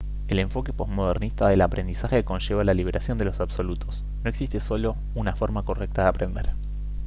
el 0.29 0.39
enfoque 0.39 0.73
posmodernista 0.73 1.47
del 1.47 1.61
aprendizaje 1.61 2.23
conlleva 2.23 2.63
la 2.63 2.73
liberación 2.73 3.19
de 3.19 3.25
los 3.25 3.39
absolutos 3.39 4.03
no 4.23 4.31
existe 4.31 4.59
solo 4.59 4.95
una 5.13 5.35
forma 5.35 5.61
correcta 5.61 6.01
de 6.01 6.07
aprender 6.09 6.49